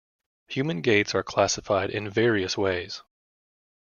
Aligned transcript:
Human 0.47 0.81
gaits 0.81 1.13
are 1.13 1.21
classified 1.21 1.91
in 1.91 2.09
various 2.09 2.57
ways. 2.57 3.03